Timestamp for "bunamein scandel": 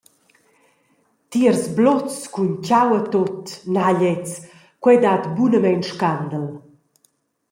5.35-6.47